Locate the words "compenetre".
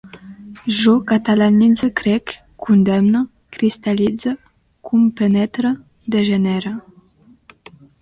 4.93-5.77